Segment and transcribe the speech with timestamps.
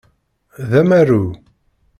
[0.69, 1.25] D amaru.